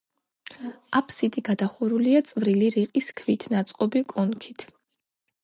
აფსიდი 0.99 1.43
გადახურულია 1.49 2.21
წვრილი 2.31 2.71
რიყის 2.77 3.11
ქვით 3.21 3.47
ნაწყობი 3.57 4.05
კონქით. 4.17 4.69